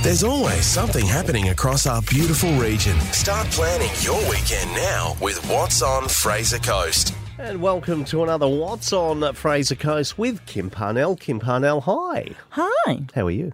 There's 0.00 0.22
always 0.22 0.64
something 0.64 1.04
happening 1.04 1.48
across 1.48 1.84
our 1.84 2.00
beautiful 2.02 2.52
region. 2.52 2.98
Start 3.12 3.48
planning 3.48 3.90
your 4.00 4.18
weekend 4.30 4.70
now 4.70 5.16
with 5.20 5.44
What's 5.50 5.82
on 5.82 6.08
Fraser 6.08 6.60
Coast. 6.60 7.12
And 7.36 7.60
welcome 7.60 8.04
to 8.04 8.22
another 8.22 8.46
What's 8.46 8.92
on 8.92 9.34
Fraser 9.34 9.74
Coast 9.74 10.16
with 10.16 10.46
Kim 10.46 10.70
Parnell. 10.70 11.16
Kim 11.16 11.40
Parnell, 11.40 11.80
hi. 11.80 12.28
Hi. 12.50 13.02
How 13.12 13.26
are 13.26 13.30
you? 13.32 13.52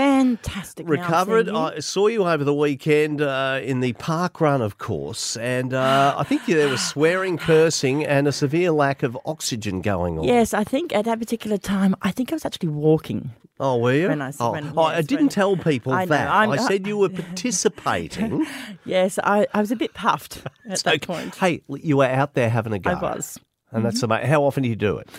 Fantastic. 0.00 0.88
Recovered. 0.88 1.50
I 1.50 1.80
saw 1.80 2.06
you 2.06 2.26
over 2.26 2.42
the 2.42 2.54
weekend 2.54 3.20
uh, 3.20 3.60
in 3.62 3.80
the 3.80 3.92
park 3.92 4.40
run, 4.40 4.62
of 4.62 4.78
course, 4.78 5.36
and 5.36 5.74
uh, 5.74 6.14
I 6.16 6.24
think 6.24 6.46
there 6.46 6.70
was 6.70 6.82
swearing, 6.88 7.36
cursing, 7.36 8.06
and 8.06 8.26
a 8.26 8.32
severe 8.32 8.70
lack 8.70 9.02
of 9.02 9.18
oxygen 9.26 9.82
going 9.82 10.18
on. 10.18 10.24
Yes, 10.24 10.54
I 10.54 10.64
think 10.64 10.94
at 10.94 11.04
that 11.04 11.18
particular 11.18 11.58
time, 11.58 11.94
I 12.00 12.12
think 12.12 12.32
I 12.32 12.36
was 12.36 12.46
actually 12.46 12.70
walking. 12.70 13.32
Oh, 13.58 13.76
were 13.76 13.92
you? 13.92 14.08
When 14.08 14.22
I 14.22 14.32
oh, 14.40 14.52
when- 14.52 14.72
oh, 14.74 14.84
I 14.84 15.02
didn't 15.02 15.24
when- 15.24 15.28
tell 15.28 15.54
people 15.58 15.92
I 15.92 16.06
that. 16.06 16.28
I'm- 16.30 16.50
I 16.50 16.56
said 16.56 16.86
you 16.86 16.96
were 16.96 17.08
participating. 17.24 18.46
Yes, 18.86 19.18
I, 19.22 19.46
I 19.52 19.60
was 19.60 19.70
a 19.70 19.76
bit 19.76 19.92
puffed 19.92 20.46
at 20.70 20.78
So, 20.78 20.92
that 20.92 21.02
point. 21.02 21.34
Hey, 21.34 21.60
you 21.68 21.98
were 21.98 22.06
out 22.06 22.32
there 22.32 22.48
having 22.48 22.72
a 22.72 22.78
go. 22.78 22.92
I 22.92 22.94
was. 22.94 23.36
Mm-hmm. 23.36 23.76
And 23.76 23.84
that's 23.84 24.02
amazing. 24.02 24.30
How 24.30 24.44
often 24.44 24.62
do 24.62 24.68
you 24.70 24.76
do 24.76 24.96
it? 24.96 25.10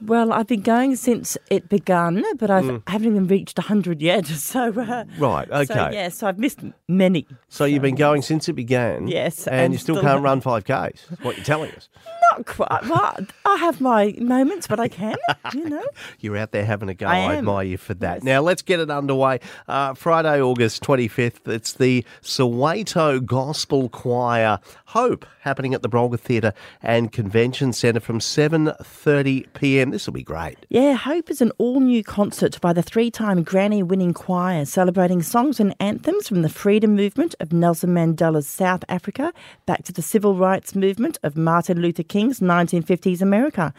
Well, 0.00 0.32
I've 0.32 0.46
been 0.46 0.60
going 0.62 0.94
since 0.96 1.36
it 1.50 1.68
began, 1.68 2.22
but 2.36 2.50
I've, 2.50 2.64
Mm. 2.64 2.82
I 2.86 2.92
haven't 2.92 3.08
even 3.08 3.26
reached 3.26 3.58
100 3.58 4.00
yet. 4.02 4.26
So, 4.38 4.72
uh, 4.80 5.04
Right, 5.18 5.50
okay. 5.50 5.64
So, 5.64 5.90
yeah, 5.92 6.08
so 6.08 6.26
I've 6.28 6.38
missed 6.38 6.60
many. 6.86 7.26
So 7.48 7.64
you've 7.64 7.82
been 7.82 7.94
going 7.96 8.22
since 8.22 8.48
it 8.48 8.52
began. 8.54 9.08
Yes, 9.08 9.46
And, 9.46 9.56
and 9.60 9.72
you 9.72 9.78
still, 9.78 9.96
still- 9.96 10.08
can't 10.08 10.22
run 10.22 10.40
5Ks. 10.40 10.64
That's 11.08 11.22
what 11.22 11.36
you're 11.36 11.44
telling 11.44 11.72
us. 11.72 11.88
Not 12.32 12.46
quite. 12.46 12.88
Well, 12.88 13.16
I 13.44 13.56
have 13.56 13.80
my 13.80 14.14
moments, 14.20 14.66
but 14.66 14.78
I 14.78 14.88
can, 14.88 15.16
you 15.54 15.68
know. 15.68 15.82
You're 16.20 16.36
out 16.36 16.52
there 16.52 16.64
having 16.64 16.88
a 16.88 16.94
go. 16.94 17.06
I 17.06 17.18
I, 17.20 17.36
admire 17.36 17.64
you 17.64 17.76
for 17.78 17.94
that. 17.94 18.22
Now, 18.22 18.40
let's 18.42 18.60
get 18.62 18.80
it 18.80 18.90
underway. 18.90 19.40
Uh, 19.66 19.94
Friday, 19.94 20.40
August 20.40 20.82
25th, 20.82 21.48
it's 21.48 21.72
the 21.72 22.04
Soweto 22.22 23.24
Gospel 23.24 23.88
Choir 23.88 24.58
Hope 24.86 25.24
happening 25.40 25.72
at 25.74 25.82
the 25.82 25.88
Brolga 25.88 26.18
Theatre 26.20 26.52
and 26.82 27.10
Convention 27.12 27.72
Centre 27.72 28.00
from 28.00 28.18
7.30pm. 28.20 29.87
This 29.90 30.06
will 30.06 30.12
be 30.12 30.22
great. 30.22 30.58
Yeah, 30.68 30.94
Hope 30.94 31.30
is 31.30 31.40
an 31.40 31.52
all 31.58 31.80
new 31.80 32.02
concert 32.04 32.60
by 32.60 32.72
the 32.72 32.82
three 32.82 33.10
time 33.10 33.44
Grammy 33.44 33.82
winning 33.82 34.14
choir 34.14 34.64
celebrating 34.64 35.22
songs 35.22 35.60
and 35.60 35.74
anthems 35.80 36.28
from 36.28 36.42
the 36.42 36.48
freedom 36.48 36.94
movement 36.94 37.34
of 37.40 37.52
Nelson 37.52 37.90
Mandela's 37.90 38.46
South 38.46 38.84
Africa 38.88 39.32
back 39.66 39.84
to 39.84 39.92
the 39.92 40.02
civil 40.02 40.34
rights 40.34 40.74
movement 40.74 41.18
of 41.22 41.36
Martin 41.36 41.80
Luther 41.80 42.02
King's 42.02 42.40
1950s 42.40 43.22
America. 43.22 43.72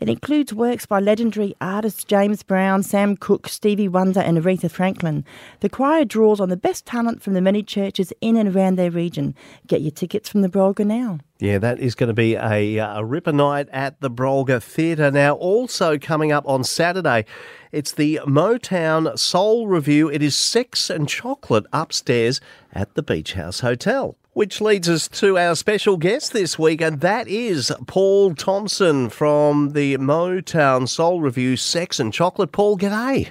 It 0.00 0.08
includes 0.08 0.52
works 0.52 0.86
by 0.86 1.00
legendary 1.00 1.54
artists 1.60 2.04
James 2.04 2.42
Brown, 2.42 2.82
Sam 2.82 3.16
Cooke, 3.16 3.48
Stevie 3.48 3.88
Wonder, 3.88 4.20
and 4.20 4.36
Aretha 4.38 4.70
Franklin. 4.70 5.24
The 5.60 5.68
choir 5.68 6.04
draws 6.04 6.40
on 6.40 6.48
the 6.48 6.56
best 6.56 6.86
talent 6.86 7.22
from 7.22 7.34
the 7.34 7.40
many 7.40 7.62
churches 7.62 8.12
in 8.20 8.36
and 8.36 8.54
around 8.54 8.76
their 8.76 8.90
region. 8.90 9.34
Get 9.66 9.80
your 9.80 9.90
tickets 9.90 10.28
from 10.28 10.42
the 10.42 10.48
Brolga 10.48 10.86
now. 10.86 11.18
Yeah, 11.38 11.58
that 11.58 11.78
is 11.80 11.94
going 11.94 12.08
to 12.08 12.14
be 12.14 12.34
a, 12.34 12.78
uh, 12.78 13.00
a 13.00 13.04
ripper 13.04 13.32
night 13.32 13.68
at 13.70 14.00
the 14.00 14.10
Brolga 14.10 14.62
Theatre. 14.62 15.10
Now, 15.10 15.34
also 15.34 15.98
coming 15.98 16.32
up 16.32 16.46
on 16.48 16.64
Saturday, 16.64 17.26
it's 17.72 17.92
the 17.92 18.20
Motown 18.26 19.18
Soul 19.18 19.66
Review. 19.66 20.08
It 20.08 20.22
is 20.22 20.34
Sex 20.34 20.88
and 20.88 21.08
Chocolate 21.08 21.66
upstairs 21.72 22.40
at 22.72 22.94
the 22.94 23.02
Beach 23.02 23.34
House 23.34 23.60
Hotel. 23.60 24.16
Which 24.36 24.60
leads 24.60 24.86
us 24.86 25.08
to 25.20 25.38
our 25.38 25.56
special 25.56 25.96
guest 25.96 26.34
this 26.34 26.58
week, 26.58 26.82
and 26.82 27.00
that 27.00 27.26
is 27.26 27.72
Paul 27.86 28.34
Thompson 28.34 29.08
from 29.08 29.70
the 29.70 29.96
Motown 29.96 30.86
Soul 30.86 31.22
Review 31.22 31.56
Sex 31.56 31.98
and 31.98 32.12
Chocolate. 32.12 32.52
Paul, 32.52 32.76
g'day. 32.76 33.30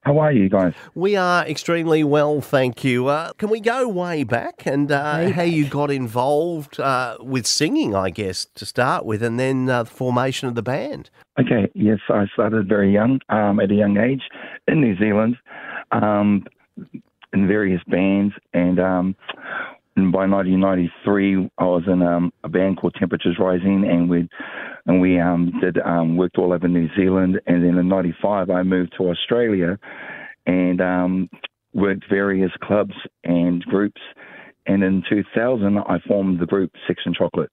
How 0.00 0.18
are 0.18 0.32
you 0.32 0.48
guys? 0.48 0.72
We 0.94 1.14
are 1.14 1.46
extremely 1.46 2.02
well, 2.04 2.40
thank 2.40 2.82
you. 2.82 3.08
Uh, 3.08 3.34
can 3.34 3.50
we 3.50 3.60
go 3.60 3.86
way 3.86 4.24
back 4.24 4.64
and 4.64 4.90
uh, 4.90 5.30
how 5.30 5.42
you 5.42 5.68
got 5.68 5.90
involved 5.90 6.80
uh, 6.80 7.18
with 7.20 7.46
singing, 7.46 7.94
I 7.94 8.08
guess, 8.08 8.46
to 8.54 8.64
start 8.64 9.04
with, 9.04 9.22
and 9.22 9.38
then 9.38 9.68
uh, 9.68 9.82
the 9.82 9.90
formation 9.90 10.48
of 10.48 10.54
the 10.54 10.62
band? 10.62 11.10
Okay, 11.38 11.70
yes, 11.74 11.98
I 12.08 12.24
started 12.32 12.66
very 12.66 12.90
young, 12.90 13.20
um, 13.28 13.60
at 13.60 13.70
a 13.70 13.74
young 13.74 13.98
age, 13.98 14.22
in 14.66 14.80
New 14.80 14.96
Zealand, 14.96 15.36
um, 15.92 16.46
in 17.34 17.46
various 17.46 17.82
bands, 17.88 18.32
and, 18.54 18.80
um, 18.80 19.16
and 19.96 20.12
by 20.12 20.26
1993, 20.26 21.50
I 21.58 21.64
was 21.64 21.82
in 21.86 22.02
um, 22.02 22.32
a 22.44 22.48
band 22.48 22.78
called 22.78 22.94
Temperatures 22.98 23.36
Rising, 23.38 23.84
and 23.88 24.08
we 24.08 24.28
and 24.86 25.00
we 25.00 25.18
um, 25.18 25.52
did 25.60 25.78
um, 25.78 26.16
worked 26.16 26.38
all 26.38 26.52
over 26.52 26.68
New 26.68 26.88
Zealand, 26.96 27.40
and 27.46 27.64
then 27.64 27.76
in 27.76 27.88
'95, 27.88 28.50
I 28.50 28.62
moved 28.62 28.94
to 28.98 29.10
Australia, 29.10 29.78
and 30.46 30.80
um, 30.80 31.28
worked 31.74 32.04
various 32.08 32.52
clubs 32.62 32.94
and 33.24 33.62
groups, 33.64 34.00
and 34.66 34.82
in 34.82 35.02
2000, 35.08 35.78
I 35.78 35.98
formed 36.06 36.38
the 36.38 36.46
group 36.46 36.72
Sex 36.86 37.02
and 37.04 37.14
Chocolate. 37.14 37.50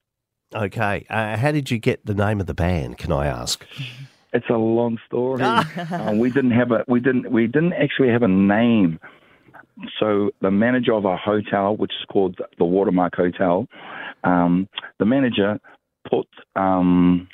Okay, 0.53 1.05
uh, 1.09 1.37
how 1.37 1.51
did 1.51 1.71
you 1.71 1.79
get 1.79 2.05
the 2.05 2.13
name 2.13 2.39
of 2.39 2.45
the 2.45 2.53
band? 2.53 2.97
Can 2.97 3.11
I 3.11 3.27
ask? 3.27 3.65
It's 4.31 4.49
a 4.49 4.57
long 4.57 4.97
story. 5.05 5.41
uh, 5.43 6.13
we 6.15 6.29
didn't 6.29 6.51
have 6.51 6.71
a 6.71 6.83
we 6.87 6.99
didn't 6.99 7.31
we 7.31 7.47
didn't 7.47 7.73
actually 7.73 8.09
have 8.09 8.23
a 8.23 8.27
name. 8.27 8.99
So 9.99 10.31
the 10.41 10.51
manager 10.51 10.93
of 10.93 11.05
our 11.05 11.17
hotel, 11.17 11.75
which 11.75 11.91
is 11.99 12.05
called 12.11 12.39
the 12.57 12.65
Watermark 12.65 13.15
Hotel, 13.15 13.67
um, 14.23 14.67
the 14.99 15.05
manager 15.05 15.59
put 16.09 16.27
um, 16.55 17.27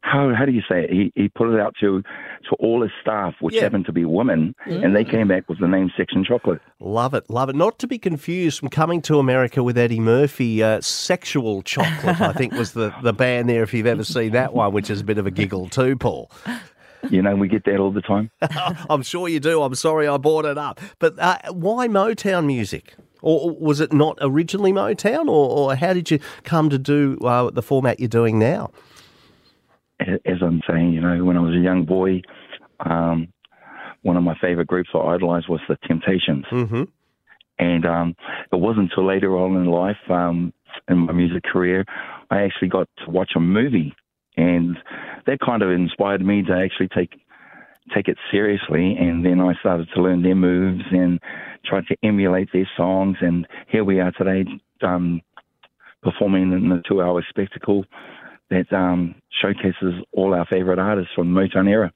how 0.00 0.32
how 0.38 0.44
do 0.44 0.52
you 0.52 0.62
say 0.68 0.84
it? 0.84 0.90
He 0.90 1.12
he 1.16 1.28
put 1.28 1.52
it 1.52 1.60
out 1.60 1.74
to 1.80 2.00
to 2.48 2.56
all 2.60 2.82
his 2.82 2.92
staff, 3.02 3.34
which 3.40 3.56
Yeah. 3.56 3.62
happened 3.62 3.86
to 3.86 3.92
be 3.92 4.04
women, 4.04 4.54
and 4.64 4.94
they 4.94 5.02
came 5.04 5.26
back 5.26 5.48
with 5.48 5.58
the 5.58 5.66
name 5.66 5.90
Sex 5.96 6.12
and 6.14 6.24
Chocolate. 6.24 6.60
Love 6.78 7.12
it, 7.14 7.28
love 7.28 7.48
it. 7.48 7.56
Not 7.56 7.80
to 7.80 7.88
be 7.88 7.98
confused 7.98 8.60
from 8.60 8.68
coming 8.68 9.02
to 9.02 9.18
America 9.18 9.64
with 9.64 9.76
Eddie 9.76 9.98
Murphy. 9.98 10.62
Uh, 10.62 10.80
Sexual 10.80 11.62
Chocolate, 11.62 12.20
I 12.20 12.32
think, 12.32 12.52
was 12.52 12.72
the, 12.72 12.94
the 13.02 13.12
band 13.12 13.48
there. 13.48 13.64
If 13.64 13.74
you've 13.74 13.86
ever 13.86 14.04
seen 14.04 14.30
that 14.32 14.54
one, 14.54 14.72
which 14.72 14.90
is 14.90 15.00
a 15.00 15.04
bit 15.04 15.18
of 15.18 15.26
a 15.26 15.30
giggle 15.32 15.68
too, 15.68 15.96
Paul. 15.96 16.30
You 17.10 17.22
know, 17.22 17.36
we 17.36 17.48
get 17.48 17.64
that 17.64 17.78
all 17.78 17.92
the 17.92 18.02
time. 18.02 18.30
I'm 18.90 19.02
sure 19.02 19.28
you 19.28 19.40
do. 19.40 19.62
I'm 19.62 19.74
sorry 19.74 20.08
I 20.08 20.16
brought 20.16 20.44
it 20.44 20.58
up. 20.58 20.80
But 20.98 21.18
uh, 21.18 21.38
why 21.50 21.88
Motown 21.88 22.46
music? 22.46 22.94
Or 23.22 23.50
was 23.50 23.80
it 23.80 23.92
not 23.92 24.18
originally 24.20 24.72
Motown? 24.72 25.26
Or, 25.26 25.50
or 25.50 25.74
how 25.74 25.92
did 25.92 26.10
you 26.10 26.20
come 26.44 26.70
to 26.70 26.78
do 26.78 27.18
uh, 27.22 27.50
the 27.50 27.62
format 27.62 27.98
you're 27.98 28.08
doing 28.08 28.38
now? 28.38 28.70
as 30.00 30.42
I'm 30.42 30.60
saying, 30.68 30.92
you 30.92 31.00
know, 31.00 31.24
when 31.24 31.36
I 31.36 31.40
was 31.40 31.54
a 31.54 31.58
young 31.58 31.84
boy, 31.84 32.20
um, 32.80 33.28
one 34.02 34.16
of 34.16 34.22
my 34.22 34.36
favorite 34.40 34.66
groups 34.66 34.90
I 34.94 34.98
idolized 34.98 35.48
was 35.48 35.60
the 35.68 35.76
Temptations. 35.86 36.44
Mm-hmm. 36.50 36.82
And 37.58 37.86
um, 37.86 38.14
it 38.52 38.56
wasn't 38.56 38.90
until 38.90 39.06
later 39.06 39.36
on 39.36 39.56
in 39.56 39.66
life, 39.66 39.96
um, 40.10 40.52
in 40.88 40.98
my 40.98 41.12
music 41.12 41.42
career, 41.44 41.84
I 42.30 42.42
actually 42.42 42.68
got 42.68 42.88
to 43.04 43.10
watch 43.10 43.32
a 43.34 43.40
movie, 43.40 43.94
and 44.36 44.76
that 45.26 45.38
kind 45.40 45.62
of 45.62 45.70
inspired 45.70 46.24
me 46.24 46.42
to 46.42 46.52
actually 46.52 46.88
take 46.88 47.20
take 47.94 48.08
it 48.08 48.18
seriously. 48.30 48.96
And 48.98 49.24
then 49.24 49.40
I 49.40 49.54
started 49.60 49.88
to 49.94 50.02
learn 50.02 50.22
their 50.22 50.34
moves 50.34 50.84
and 50.90 51.20
try 51.64 51.82
to 51.82 51.96
emulate 52.02 52.48
their 52.52 52.68
songs. 52.76 53.18
And 53.20 53.46
here 53.68 53.84
we 53.84 54.00
are 54.00 54.12
today, 54.12 54.44
um, 54.82 55.20
performing 56.02 56.52
in 56.52 56.68
the 56.68 56.82
two-hour 56.88 57.24
spectacle 57.28 57.84
that 58.50 58.72
um, 58.72 59.14
showcases 59.40 59.94
all 60.12 60.34
our 60.34 60.46
favorite 60.46 60.78
artists 60.78 61.12
from 61.14 61.32
the 61.32 61.40
Motown 61.40 61.68
era. 61.68 61.92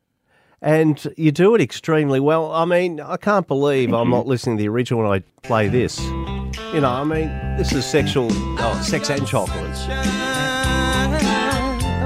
And 0.63 1.05
you 1.17 1.33
do 1.33 1.55
it 1.55 1.61
extremely 1.61 2.21
well. 2.21 2.53
I 2.53 2.67
mean, 2.67 3.01
I 3.01 3.17
can't 3.17 3.49
believe 3.49 3.95
I'm 3.95 4.11
not 4.11 4.27
listening 4.27 4.59
to 4.59 4.63
the 4.63 4.69
original 4.69 5.03
when 5.03 5.11
I 5.11 5.25
play 5.43 5.69
this. 5.69 5.99
You 6.01 6.81
know, 6.83 6.91
I 6.91 7.05
mean, 7.05 7.29
this 7.57 7.73
is 7.73 7.87
sexual, 7.87 8.29
oh, 8.31 8.81
sex 8.85 9.09
and 9.09 9.27
chocolates. 9.27 9.87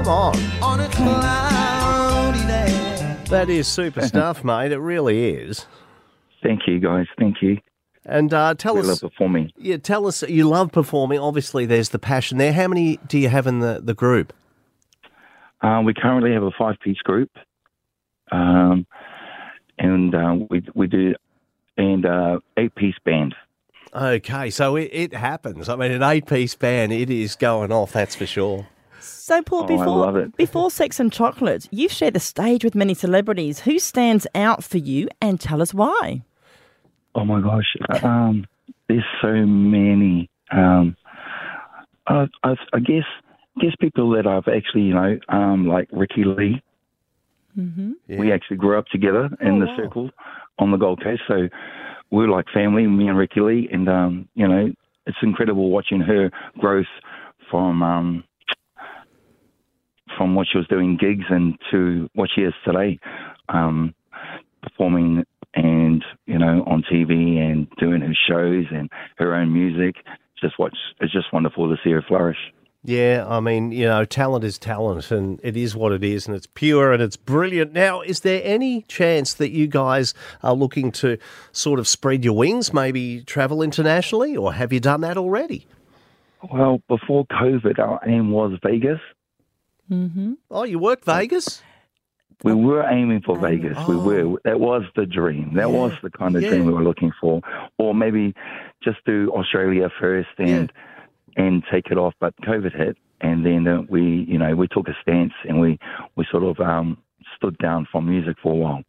Come 0.05 0.13
on. 0.13 0.33
That 3.29 3.47
is 3.49 3.67
super 3.67 4.01
stuff, 4.07 4.43
mate. 4.43 4.71
It 4.71 4.77
really 4.77 5.31
is. 5.33 5.65
Thank 6.43 6.67
you, 6.67 6.79
guys. 6.79 7.07
Thank 7.17 7.41
you. 7.41 7.57
And 8.05 8.31
uh, 8.31 8.53
tell 8.53 8.75
We 8.75 8.81
us, 8.81 8.87
love 9.01 9.11
performing. 9.11 9.51
yeah, 9.57 9.77
tell 9.77 10.05
us, 10.05 10.21
you 10.21 10.47
love 10.47 10.71
performing. 10.71 11.17
Obviously, 11.17 11.65
there's 11.65 11.89
the 11.89 11.97
passion 11.97 12.37
there. 12.37 12.53
How 12.53 12.67
many 12.67 12.97
do 13.07 13.17
you 13.17 13.29
have 13.29 13.47
in 13.47 13.61
the, 13.61 13.81
the 13.83 13.95
group? 13.95 14.31
Uh, 15.63 15.81
we 15.83 15.95
currently 15.95 16.33
have 16.33 16.43
a 16.43 16.51
five-piece 16.51 16.99
group, 16.99 17.31
um, 18.31 18.85
and 19.79 20.13
uh, 20.13 20.35
we 20.51 20.63
we 20.75 20.85
do 20.85 21.15
and 21.77 22.05
uh, 22.05 22.37
eight-piece 22.57 22.99
band. 23.05 23.33
Okay, 23.95 24.51
so 24.51 24.75
it, 24.75 24.91
it 24.93 25.13
happens. 25.15 25.67
I 25.67 25.75
mean, 25.75 25.91
an 25.91 26.03
eight 26.03 26.27
piece 26.27 26.53
band, 26.53 26.93
it 26.93 27.09
is 27.09 27.35
going 27.35 27.71
off, 27.71 27.93
that's 27.93 28.15
for 28.15 28.27
sure. 28.27 28.67
So, 29.07 29.41
Paul, 29.41 29.61
Oh, 29.61 29.63
I 29.65 29.67
before 29.67 29.97
love 30.05 30.15
it. 30.15 30.35
before 30.37 30.69
Sex 30.71 30.99
and 30.99 31.11
Chocolate, 31.11 31.67
you've 31.71 31.91
shared 31.91 32.13
the 32.13 32.19
stage 32.19 32.63
with 32.63 32.75
many 32.75 32.93
celebrities. 32.93 33.59
Who 33.61 33.79
stands 33.79 34.27
out 34.35 34.63
for 34.63 34.77
you, 34.77 35.07
and 35.21 35.39
tell 35.39 35.61
us 35.61 35.73
why? 35.73 36.23
Oh 37.15 37.23
my 37.25 37.41
gosh, 37.41 37.75
um, 38.03 38.45
there's 38.87 39.03
so 39.21 39.31
many. 39.45 40.29
Um, 40.51 40.95
I, 42.07 42.25
I, 42.43 42.55
I 42.73 42.79
guess 42.79 43.03
guess 43.59 43.71
people 43.79 44.09
that 44.11 44.27
I've 44.27 44.47
actually 44.53 44.83
you 44.83 44.93
know 44.93 45.17
um, 45.29 45.67
like 45.67 45.87
Ricki-Lee. 45.91 46.61
Mm-hmm. 47.57 47.91
Yeah. 48.07 48.19
We 48.19 48.31
actually 48.33 48.57
grew 48.57 48.77
up 48.77 48.85
together 48.87 49.29
in 49.39 49.55
Oh, 49.55 49.59
the 49.61 49.65
wow. 49.67 49.77
circle 49.77 50.09
on 50.59 50.71
the 50.71 50.77
Gold 50.77 51.01
Coast, 51.03 51.21
so 51.27 51.47
we're 52.11 52.27
like 52.29 52.45
family, 52.53 52.85
me 52.85 53.07
and 53.07 53.17
Ricki-Lee, 53.17 53.69
and 53.71 53.87
um, 53.89 54.27
you 54.35 54.47
know, 54.47 54.71
it's 55.07 55.17
incredible 55.21 55.69
watching 55.69 56.01
her 56.01 56.29
growth 56.59 56.85
from 57.49 57.81
um, 57.81 58.23
from 60.17 60.35
what 60.35 60.47
she 60.51 60.57
was 60.57 60.67
doing 60.67 60.97
gigs 60.97 61.25
and 61.29 61.57
to 61.71 62.09
what 62.13 62.29
she 62.33 62.41
is 62.41 62.53
today, 62.63 62.99
um, 63.49 63.93
performing 64.61 65.25
and 65.53 66.03
you 66.25 66.37
know 66.37 66.63
on 66.67 66.83
TV 66.83 67.39
and 67.39 67.67
doing 67.77 68.01
her 68.01 68.15
shows 68.27 68.65
and 68.71 68.89
her 69.17 69.33
own 69.33 69.53
music. 69.53 69.95
Just 70.39 70.59
watch, 70.59 70.75
it's 70.99 71.13
just 71.13 71.31
wonderful 71.31 71.69
to 71.69 71.81
see 71.83 71.91
her 71.91 72.01
flourish. 72.01 72.37
Yeah, 72.87 73.25
I 73.27 73.39
mean, 73.39 73.71
you 73.71 73.85
know, 73.85 74.05
talent 74.05 74.43
is 74.43 74.59
talent 74.59 75.09
and 75.09 75.39
it 75.41 75.57
is 75.57 75.75
what 75.75 75.91
it 75.91 76.03
is 76.03 76.27
and 76.27 76.35
it's 76.35 76.45
pure 76.45 76.93
and 76.93 77.01
it's 77.01 77.17
brilliant. 77.17 77.73
Now, 77.73 78.01
is 78.01 78.19
there 78.19 78.41
any 78.43 78.83
chance 78.83 79.33
that 79.35 79.49
you 79.49 79.65
guys 79.65 80.13
are 80.43 80.53
looking 80.53 80.91
to 80.93 81.17
sort 81.51 81.79
of 81.79 81.87
spread 81.87 82.23
your 82.23 82.35
wings, 82.35 82.73
maybe 82.73 83.23
travel 83.23 83.63
internationally, 83.63 84.37
or 84.37 84.53
have 84.53 84.71
you 84.71 84.79
done 84.79 85.01
that 85.01 85.17
already? 85.17 85.65
Well, 86.51 86.79
before 86.87 87.25
COVID, 87.25 87.79
our 87.79 87.99
aim 88.05 88.29
was 88.29 88.59
Vegas. 88.61 88.99
Mm-hmm. 89.91 90.33
Oh, 90.51 90.63
you 90.63 90.79
worked 90.79 91.05
Vegas? 91.05 91.61
We 92.43 92.53
were 92.53 92.83
aiming 92.83 93.21
for 93.21 93.37
Vegas. 93.39 93.77
We 93.87 93.95
Oh. 93.95 94.03
were. 94.03 94.41
That 94.43 94.59
was 94.59 94.83
the 94.95 95.05
dream. 95.05 95.53
That 95.53 95.69
Yeah, 95.69 95.77
was 95.77 95.93
the 96.03 96.09
kind 96.11 96.35
of 96.35 96.41
yeah. 96.43 96.49
dream 96.49 96.65
we 96.65 96.73
were 96.73 96.83
looking 96.83 97.11
for. 97.19 97.41
Or 97.77 97.95
maybe 97.95 98.33
just 98.83 98.97
do 99.05 99.31
Australia 99.33 99.89
first 99.99 100.29
and 100.37 100.71
and 101.37 101.63
take 101.71 101.87
it 101.91 101.97
off. 101.97 102.13
But 102.19 102.33
COVID 102.41 102.75
hit, 102.75 102.97
and 103.21 103.45
then 103.45 103.67
uh, 103.67 103.81
we, 103.89 104.25
you 104.27 104.37
know, 104.37 104.55
we 104.55 104.67
took 104.67 104.87
a 104.87 104.95
stance 105.01 105.33
and 105.47 105.59
we 105.59 105.79
we 106.15 106.25
sort 106.29 106.43
of 106.43 106.59
um, 106.59 106.97
stood 107.35 107.57
down 107.59 107.87
from 107.91 108.09
music 108.09 108.37
for 108.43 108.51
a 108.51 108.55
while. 108.55 108.83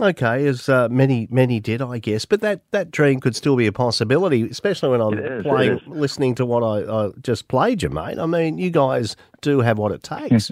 Okay, 0.00 0.46
as 0.46 0.68
uh, 0.68 0.88
many 0.88 1.28
many 1.30 1.60
did, 1.60 1.82
I 1.82 1.98
guess, 1.98 2.24
but 2.24 2.40
that, 2.40 2.62
that 2.70 2.90
dream 2.90 3.20
could 3.20 3.36
still 3.36 3.56
be 3.56 3.66
a 3.66 3.72
possibility, 3.72 4.48
especially 4.48 4.88
when 4.90 5.00
I'm 5.00 5.18
is, 5.18 5.42
playing, 5.42 5.80
listening 5.86 6.34
to 6.36 6.46
what 6.46 6.62
I, 6.62 7.06
I 7.06 7.10
just 7.20 7.48
played 7.48 7.82
you, 7.82 7.90
mate. 7.90 8.18
I 8.18 8.26
mean, 8.26 8.58
you 8.58 8.70
guys 8.70 9.16
do 9.42 9.60
have 9.60 9.78
what 9.78 9.92
it 9.92 10.02
takes. 10.02 10.50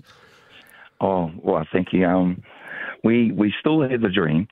Oh 1.01 1.31
well, 1.43 1.65
thank 1.73 1.93
you. 1.93 2.05
Um, 2.05 2.43
we 3.05 3.33
we 3.33 3.55
still 3.59 3.89
have 3.89 4.01
the 4.01 4.11
dream. 4.11 4.49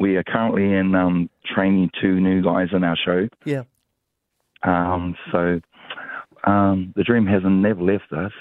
We 0.00 0.16
are 0.16 0.24
currently 0.24 0.72
in 0.72 0.94
um, 0.94 1.30
training 1.54 1.90
two 2.00 2.18
new 2.20 2.42
guys 2.42 2.68
in 2.72 2.82
our 2.82 2.96
show. 2.96 3.28
yeah. 3.44 3.62
Um, 4.64 5.16
so 5.30 5.60
um, 6.44 6.92
the 6.96 7.04
dream 7.04 7.26
hasn't 7.26 7.52
never 7.52 7.82
left 7.82 8.12
us. 8.12 8.32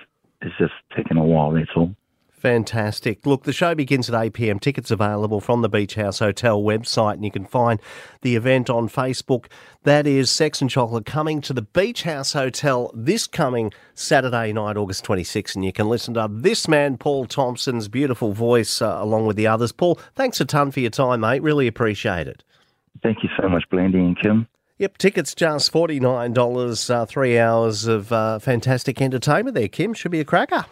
It's 0.42 0.56
just 0.58 0.74
taken 0.96 1.18
a 1.18 1.24
while. 1.24 1.52
That's 1.52 1.70
all. 1.76 1.96
Fantastic. 2.42 3.24
Look, 3.24 3.44
the 3.44 3.54
show 3.54 3.76
begins 3.76 4.10
at 4.10 4.20
8 4.20 4.34
pm. 4.34 4.58
Tickets 4.58 4.90
available 4.90 5.40
from 5.40 5.62
the 5.62 5.70
Beach 5.70 5.94
House 5.94 6.18
Hotel 6.18 6.60
website, 6.60 7.14
and 7.14 7.24
you 7.24 7.30
can 7.30 7.46
find 7.46 7.80
the 8.24 8.36
event 8.36 8.68
on 8.68 8.90
Facebook. 8.90 9.46
That 9.84 10.08
is 10.08 10.32
Sex 10.32 10.60
and 10.60 10.68
Chocolate 10.68 11.06
coming 11.06 11.42
to 11.42 11.54
the 11.54 11.62
Beach 11.62 12.02
House 12.02 12.34
Hotel 12.34 12.90
this 12.96 13.28
coming 13.28 13.72
Saturday 13.94 14.54
night, 14.54 14.76
August 14.76 15.06
26th. 15.06 15.54
And 15.54 15.64
you 15.64 15.72
can 15.72 15.88
listen 15.88 16.16
to 16.16 16.28
this 16.32 16.68
man, 16.68 16.98
Paul 16.98 17.26
Thompson's 17.28 17.88
beautiful 17.88 18.34
voice, 18.34 18.82
uh, 18.82 18.98
along 19.00 19.28
with 19.28 19.36
the 19.36 19.46
others. 19.46 19.72
Paul, 19.72 20.00
thanks 20.16 20.42
a 20.42 20.46
ton 20.46 20.72
for 20.72 20.80
your 20.80 20.90
time, 20.90 21.20
mate. 21.20 21.44
Really 21.44 21.68
appreciate 21.68 22.28
it. 22.28 22.44
Thank 23.04 23.22
you 23.22 23.30
so 23.40 23.50
much, 23.50 23.66
Blandy 23.70 24.00
and 24.00 24.20
Kim. 24.20 24.48
Yep, 24.80 24.98
tickets 24.98 25.36
just 25.36 25.72
$49, 25.72 26.90
uh, 26.90 27.06
three 27.06 27.38
hours 27.38 27.86
of 27.86 28.12
uh, 28.12 28.40
fantastic 28.40 29.00
entertainment 29.00 29.54
there, 29.54 29.68
Kim. 29.68 29.94
Should 29.94 30.10
be 30.10 30.22
a 30.22 30.26
cracker. 30.26 30.66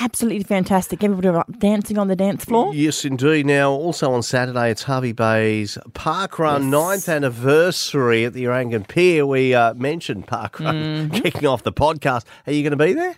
Absolutely 0.00 0.42
fantastic. 0.42 1.04
Everybody 1.04 1.40
dancing 1.58 1.98
on 1.98 2.08
the 2.08 2.16
dance 2.16 2.44
floor. 2.44 2.74
Yes, 2.74 3.04
indeed. 3.04 3.46
Now, 3.46 3.70
also 3.70 4.12
on 4.12 4.22
Saturday, 4.24 4.70
it's 4.70 4.82
Hervey 4.82 5.12
Bay's 5.12 5.78
Park 5.94 6.38
Run 6.40 6.68
ninth 6.68 7.08
anniversary 7.08 8.24
at 8.24 8.32
the 8.32 8.44
Urangan 8.44 8.88
Pier. 8.88 9.24
We 9.24 9.54
uh, 9.54 9.72
mentioned 9.74 10.26
Park 10.26 10.58
Run 10.58 10.74
Mm-hmm. 10.74 11.14
kicking 11.22 11.46
off 11.46 11.62
the 11.62 11.72
podcast. 11.72 12.24
Are 12.46 12.52
you 12.52 12.62
going 12.62 12.76
to 12.76 12.84
be 12.84 12.92
there? 12.92 13.14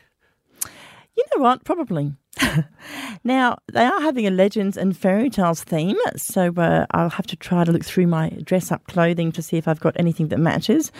You 1.17 1.25
know 1.34 1.43
what? 1.43 1.64
Probably. 1.64 2.12
now, 3.25 3.59
they 3.73 3.85
are 3.85 4.00
having 4.00 4.27
a 4.27 4.31
legends 4.31 4.77
and 4.77 4.97
fairy 4.97 5.31
tales 5.31 5.62
theme, 5.65 5.97
so 6.17 6.53
uh, 6.56 6.87
I'll 6.93 7.09
have 7.11 7.27
to 7.29 7.37
try 7.37 7.65
to 7.65 7.73
look 7.73 7.85
through 7.85 8.06
my 8.06 8.31
dress 8.44 8.71
up 8.71 8.87
clothing 8.87 9.33
to 9.33 9.43
see 9.43 9.56
if 9.56 9.67
I've 9.69 9.81
got 9.81 9.94
anything 9.99 10.29
that 10.29 10.38
matches. 10.38 10.93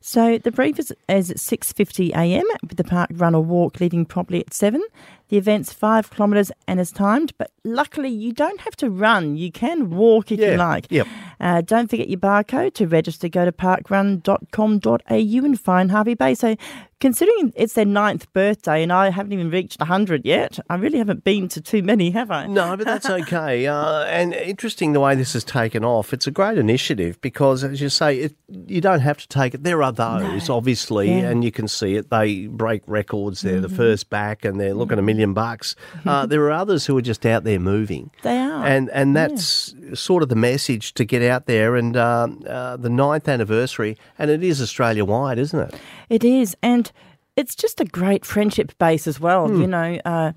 So 0.00 0.36
the 0.36 0.52
brief 0.52 0.78
is, 0.78 0.92
is 1.08 1.30
at 1.30 1.38
6.50am 1.38 2.42
with 2.68 2.76
the 2.76 2.84
park 2.84 3.08
run 3.14 3.34
or 3.34 3.42
walk 3.42 3.80
leaving 3.80 4.04
promptly 4.04 4.40
at 4.40 4.52
7. 4.52 4.82
The 5.30 5.38
event's 5.38 5.72
5 5.72 6.10
kilometres 6.10 6.52
and 6.68 6.78
is 6.78 6.92
timed, 6.92 7.32
but 7.38 7.50
luckily 7.64 8.10
you 8.10 8.32
don't 8.34 8.60
have 8.60 8.76
to 8.76 8.90
run. 8.90 9.36
You 9.38 9.50
can 9.50 9.88
walk 9.88 10.30
if 10.30 10.38
Yeah, 10.38 10.50
you 10.52 10.56
like. 10.58 10.86
yep. 10.90 11.06
Uh, 11.40 11.62
don't 11.62 11.88
forget 11.88 12.10
your 12.10 12.20
barcode 12.20 12.74
to 12.74 12.86
register. 12.86 13.28
Go 13.30 13.46
to 13.46 13.52
parkrun.com.au 13.52 15.44
and 15.44 15.60
find 15.60 15.90
Hervey 15.90 16.14
Bay. 16.14 16.34
So, 16.34 16.56
considering 17.00 17.52
it's 17.56 17.72
their 17.72 17.84
ninth 17.86 18.30
birthday 18.34 18.82
and 18.82 18.92
I 18.92 19.08
haven't 19.10 19.32
even 19.32 19.50
reached 19.50 19.80
100 19.80 20.24
yet, 20.26 20.58
I 20.68 20.76
really 20.84 20.98
haven't 20.98 21.24
been 21.24 21.48
to 21.48 21.60
too 21.60 21.82
many, 21.82 22.10
have 22.10 22.30
I? 22.30 22.46
No, 22.46 22.76
but 22.76 22.84
that's 22.86 23.08
okay. 23.20 23.66
Uh, 23.66 24.04
and 24.04 24.34
interesting 24.34 24.92
the 24.92 25.00
way 25.00 25.14
this 25.14 25.32
has 25.32 25.42
taken 25.42 25.84
off. 25.84 26.12
It's 26.12 26.26
a 26.26 26.30
great 26.30 26.58
initiative 26.58 27.20
because, 27.20 27.64
as 27.64 27.80
you 27.80 27.88
say, 27.88 28.18
it, 28.18 28.34
you 28.66 28.80
don't 28.80 29.00
have 29.00 29.16
to 29.18 29.26
take 29.28 29.54
it. 29.54 29.62
There 29.64 29.82
are 29.82 29.90
those, 29.92 30.48
obviously, 30.50 31.08
Yeah. 31.08 31.14
Mm-hmm. 31.22 31.26
and 31.32 31.44
you 31.44 31.50
can 31.50 31.66
see 31.68 31.96
it. 31.96 32.10
They 32.10 32.46
break 32.46 32.82
records. 32.86 33.40
They're 33.40 33.60
the 33.60 33.68
first 33.68 34.10
back, 34.10 34.44
and 34.44 34.60
they're 34.60 34.74
looking 34.74 34.98
a 34.98 35.02
million 35.02 35.32
bucks. 35.34 35.74
Uh, 36.06 36.26
there 36.32 36.42
are 36.44 36.52
others 36.52 36.86
who 36.86 36.96
are 36.98 37.02
just 37.02 37.24
out 37.26 37.44
there 37.44 37.58
moving. 37.58 38.10
They 38.22 38.38
are. 38.38 38.64
and 38.64 38.90
and 38.90 39.16
that's 39.16 39.74
sort 39.94 40.22
of 40.22 40.28
the 40.28 40.36
message 40.36 40.94
to 40.94 41.04
get 41.04 41.22
out 41.22 41.46
there. 41.46 41.76
And 41.76 41.96
um, 41.96 42.42
uh, 42.46 42.76
the 42.76 42.90
ninth 42.90 43.28
anniversary, 43.28 43.96
and 44.18 44.30
it 44.30 44.44
is 44.44 44.60
Australia 44.60 45.04
wide, 45.04 45.38
isn't 45.38 45.58
it? 45.58 45.74
It 46.10 46.24
is. 46.24 46.54
And 46.62 46.92
it's 47.36 47.54
just 47.54 47.80
a 47.80 47.84
great 47.84 48.24
friendship 48.24 48.76
base 48.78 49.06
as 49.06 49.18
well. 49.18 49.48
Hmm. 49.48 49.60
You 49.60 49.66
know, 49.66 49.98
uh, 50.04 50.32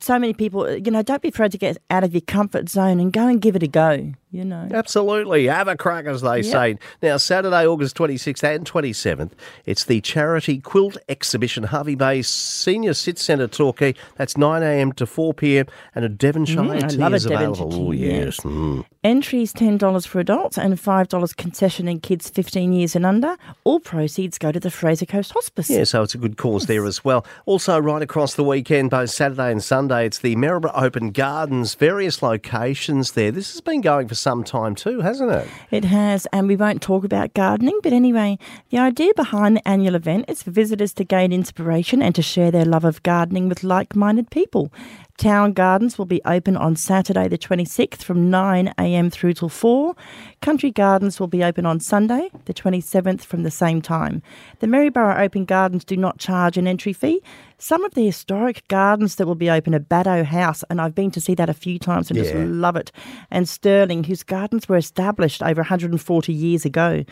so 0.00 0.18
many 0.18 0.34
people, 0.34 0.70
you 0.76 0.90
know, 0.90 1.02
don't 1.02 1.22
be 1.22 1.28
afraid 1.28 1.52
to 1.52 1.58
get 1.58 1.78
out 1.90 2.04
of 2.04 2.12
your 2.12 2.20
comfort 2.22 2.68
zone 2.68 3.00
and 3.00 3.12
go 3.12 3.26
and 3.26 3.40
give 3.40 3.56
it 3.56 3.62
a 3.62 3.68
go, 3.68 4.12
you 4.30 4.44
know. 4.44 4.68
Absolutely. 4.72 5.46
Have 5.46 5.68
a 5.68 5.76
crack, 5.76 6.06
as 6.06 6.20
they 6.22 6.40
Yep. 6.40 6.44
say. 6.44 6.78
Now, 7.02 7.16
Saturday, 7.16 7.66
August 7.66 7.96
26th 7.96 8.42
and 8.44 8.64
27th, 8.66 9.32
it's 9.64 9.84
the 9.84 10.00
charity 10.00 10.58
quilt 10.58 10.96
exhibition, 11.08 11.64
Hervey 11.64 11.94
Bay 11.94 12.22
Senior 12.22 12.94
Sit 12.94 13.18
Centre, 13.18 13.46
Torquay. 13.48 13.94
That's 14.16 14.34
9am 14.36 14.92
to 14.94 15.06
4pm, 15.06 15.68
and 15.94 16.04
a 16.04 16.08
Devonshire 16.08 16.56
Mm, 16.56 16.70
I 16.82 16.86
love 16.96 17.12
a 17.12 17.16
is 17.16 17.24
Devonshire 17.24 17.34
available. 17.34 17.88
Oh, 17.88 17.92
yes. 17.92 18.40
Mm. 18.40 18.84
Entries 19.04 19.52
$10 19.52 20.04
for 20.06 20.18
adults 20.18 20.58
and 20.58 20.74
$5 20.80 21.32
concession 21.36 21.86
in 21.86 22.00
kids 22.00 22.28
15 22.28 22.72
years 22.72 22.96
and 22.96 23.06
under. 23.06 23.36
All 23.62 23.78
proceeds 23.78 24.36
go 24.36 24.50
to 24.50 24.58
the 24.58 24.70
Fraser 24.70 25.06
Coast 25.06 25.30
Hospice. 25.32 25.70
Yeah, 25.70 25.84
so 25.84 26.02
it's 26.02 26.14
a 26.16 26.18
good 26.18 26.36
cause 26.36 26.66
there 26.66 26.84
as 26.84 27.04
well. 27.04 27.24
Also, 27.46 27.78
right 27.78 28.02
across 28.02 28.34
the 28.34 28.42
weekend, 28.42 28.90
both 28.90 29.10
Saturday 29.10 29.52
and 29.52 29.62
Sunday, 29.62 30.06
it's 30.06 30.18
the 30.18 30.34
Maryborough 30.34 30.72
Open 30.74 31.12
Gardens, 31.12 31.76
various 31.76 32.20
locations 32.20 33.12
there. 33.12 33.30
This 33.30 33.52
has 33.52 33.60
been 33.60 33.80
going 33.80 34.08
for 34.08 34.15
some 34.18 34.44
time 34.44 34.74
too, 34.74 35.00
hasn't 35.00 35.30
it? 35.30 35.48
It 35.70 35.84
has, 35.84 36.26
and 36.32 36.48
we 36.48 36.56
won't 36.56 36.82
talk 36.82 37.04
about 37.04 37.34
gardening, 37.34 37.78
but 37.82 37.92
anyway, 37.92 38.38
the 38.70 38.78
idea 38.78 39.12
behind 39.14 39.56
the 39.56 39.68
annual 39.68 39.94
event 39.94 40.26
is 40.28 40.42
for 40.42 40.50
visitors 40.50 40.92
to 40.94 41.04
gain 41.04 41.32
inspiration 41.32 42.02
and 42.02 42.14
to 42.14 42.22
share 42.22 42.50
their 42.50 42.64
love 42.64 42.84
of 42.84 43.02
gardening 43.02 43.48
with 43.48 43.62
like 43.62 43.94
minded 43.94 44.30
people. 44.30 44.72
Town 45.18 45.54
Gardens 45.54 45.96
will 45.96 46.04
be 46.04 46.20
open 46.26 46.58
on 46.58 46.76
Saturday, 46.76 47.26
the 47.26 47.38
26th, 47.38 48.02
from 48.02 48.30
9am 48.30 49.10
through 49.10 49.32
till 49.32 49.48
4. 49.48 49.94
Country 50.42 50.70
Gardens 50.70 51.18
will 51.18 51.26
be 51.26 51.42
open 51.42 51.64
on 51.64 51.80
Sunday, 51.80 52.28
the 52.44 52.52
27th, 52.52 53.22
from 53.22 53.42
the 53.42 53.50
same 53.50 53.80
time. 53.80 54.22
The 54.60 54.66
Maryborough 54.66 55.18
Open 55.18 55.46
Gardens 55.46 55.84
do 55.84 55.96
not 55.96 56.18
charge 56.18 56.58
an 56.58 56.68
entry 56.68 56.92
fee. 56.92 57.22
Some 57.56 57.82
of 57.84 57.94
the 57.94 58.04
historic 58.04 58.68
gardens 58.68 59.14
that 59.16 59.26
will 59.26 59.34
be 59.34 59.48
open 59.48 59.74
are 59.74 59.80
Baddow 59.80 60.26
House, 60.26 60.62
and 60.68 60.82
I've 60.82 60.94
been 60.94 61.10
to 61.12 61.20
see 61.20 61.34
that 61.34 61.48
a 61.48 61.54
few 61.54 61.78
times 61.78 62.10
and 62.10 62.18
just 62.18 62.34
love 62.34 62.76
it. 62.76 62.92
And 63.30 63.48
Stirling, 63.48 64.04
whose 64.04 64.22
gardens 64.22 64.68
were 64.68 64.76
established 64.76 65.42
over 65.42 65.62
140 65.62 66.32
years 66.32 66.66
ago. 66.66 67.04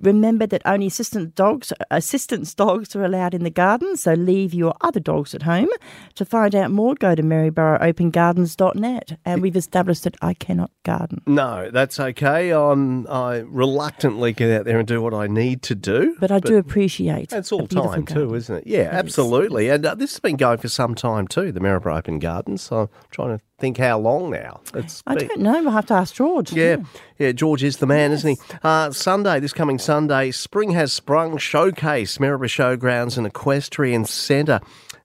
Remember 0.00 0.46
that 0.46 0.62
only 0.64 0.86
assistant 0.86 1.34
dogs, 1.34 1.72
assistance 1.90 2.54
dogs 2.54 2.94
are 2.96 3.04
allowed 3.04 3.34
in 3.34 3.44
the 3.44 3.50
garden, 3.50 3.96
so 3.96 4.14
leave 4.14 4.54
your 4.54 4.74
other 4.80 5.00
dogs 5.00 5.34
at 5.34 5.42
home. 5.42 5.68
To 6.14 6.24
find 6.24 6.54
out 6.54 6.70
more, 6.70 6.94
go 6.94 7.14
to 7.14 7.22
maryboroughopengardens.net. 7.22 9.18
And 9.24 9.42
we've 9.42 9.56
established 9.56 10.04
that 10.04 10.16
I 10.22 10.34
cannot 10.34 10.70
garden. 10.84 11.22
No, 11.26 11.70
that's 11.70 12.00
okay. 12.00 12.50
I'm, 12.50 13.06
I 13.08 13.38
reluctantly 13.46 14.32
get 14.32 14.50
out 14.60 14.64
there 14.64 14.78
and 14.78 14.88
do 14.88 15.02
what 15.02 15.14
I 15.14 15.26
need 15.26 15.62
to 15.62 15.74
do. 15.74 16.16
But 16.20 16.30
I 16.30 16.40
do 16.40 16.56
appreciate 16.56 17.32
a 17.32 17.44
all 17.50 17.66
time 17.66 18.04
too, 18.04 18.34
isn't 18.34 18.56
it? 18.56 18.66
Yeah, 18.66 18.88
absolutely. 18.92 19.68
And 19.68 19.84
uh, 19.84 19.94
this 19.94 20.12
has 20.12 20.20
been 20.20 20.36
going 20.36 20.58
for 20.58 20.68
some 20.68 20.94
time 20.94 21.26
too, 21.26 21.52
the 21.52 21.60
Maryborough 21.60 21.98
Open 21.98 22.18
Gardens. 22.18 22.62
So 22.62 22.80
I'm 22.80 22.88
trying 23.10 23.38
to 23.38 23.44
think 23.58 23.76
how 23.78 23.98
long 23.98 24.30
now. 24.30 24.60
It's 24.74 25.02
I 25.06 25.14
don't 25.16 25.40
know. 25.40 25.60
We'll 25.62 25.70
have 25.70 25.86
to 25.86 25.94
ask 25.94 26.14
George. 26.14 26.52
Yeah, 26.52 26.76
yeah. 27.18 27.32
George 27.32 27.62
is 27.62 27.78
the 27.78 27.86
man, 27.86 28.10
yes. 28.10 28.20
isn't 28.20 28.30
he? 28.30 28.56
Uh, 28.62 28.90
Sunday, 28.90 29.40
this 29.40 29.52
coming 29.52 29.78
Sunday, 29.78 30.30
Spring 30.30 30.70
has 30.70 30.92
sprung 30.92 31.38
showcase, 31.38 32.18
Maryborough 32.18 32.48
Showgrounds 32.48 33.18
and 33.18 33.26
Equestrian 33.26 34.04
Centre. 34.04 34.60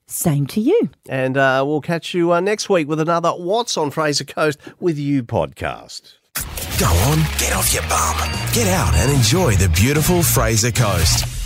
Same 0.07 0.47
to 0.49 0.61
you. 0.61 0.91
And 1.09 1.37
uh, 1.37 1.63
we'll 1.67 1.81
catch 1.83 2.15
you 2.15 2.33
uh, 2.33 2.41
next 2.41 2.69
week 2.71 2.89
with 2.89 3.01
another 3.01 3.31
What's 3.31 3.77
on 3.77 3.91
Fraser 3.91 4.25
Coast 4.25 4.59
with 4.81 4.99
You 4.99 5.23
podcast. 5.23 6.15
Go 6.79 6.87
on, 6.87 7.19
get 7.39 7.53
off 7.53 7.75
your 7.75 7.83
bum. 7.89 8.17
Get 8.53 8.69
out 8.69 8.95
and 8.95 9.13
enjoy 9.13 9.57
the 9.57 9.69
beautiful 9.69 10.23
Fraser 10.23 10.71
Coast. 10.71 11.38